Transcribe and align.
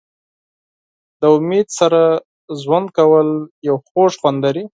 د 1.19 1.21
امید 1.37 1.67
سره 1.79 2.01
ژوند 2.61 2.87
کول 2.97 3.29
یو 3.67 3.75
خوږ 3.87 4.11
خوند 4.19 4.37
لري. 4.45 4.63